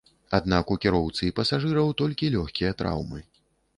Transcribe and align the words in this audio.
Аднак 0.37 0.71
у 0.75 0.77
кіроўцы 0.85 1.21
і 1.29 1.35
пасажыраў 1.39 1.93
толькі 2.03 2.33
лёгкія 2.37 2.75
траўмы. 2.81 3.21